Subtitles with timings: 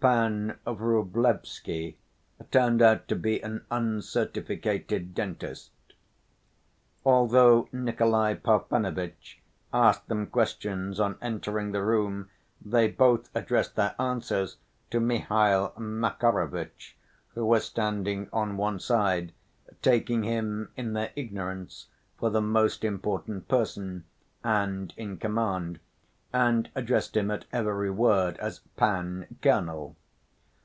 [0.00, 1.94] Pan Vrublevsky
[2.50, 5.72] turned out to be an uncertificated dentist.
[7.04, 9.42] Although Nikolay Parfenovitch
[9.74, 12.30] asked them questions on entering the room
[12.64, 14.56] they both addressed their answers
[14.90, 16.96] to Mihail Makarovitch,
[17.34, 19.32] who was standing on one side,
[19.82, 21.88] taking him in their ignorance
[22.18, 24.04] for the most important person
[24.42, 25.78] and in command,
[26.32, 29.96] and addressed him at every word as "Pan Colonel."